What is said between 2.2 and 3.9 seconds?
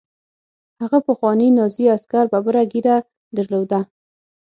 ببره زیړه ږیره درلوده